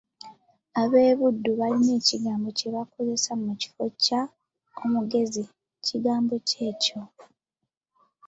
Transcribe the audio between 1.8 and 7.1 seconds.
ekigambo kye bakozesa mu kifo kya “omugenzi”, kigambo ki ekyo?"